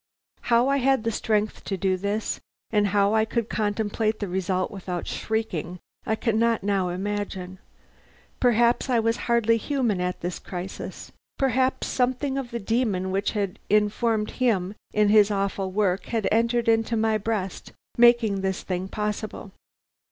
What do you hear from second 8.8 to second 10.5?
I was hardly human at this